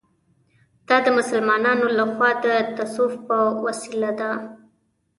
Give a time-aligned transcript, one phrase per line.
[0.87, 4.31] دا د مسلمانانو له خوا د تصوف په وسیله ده.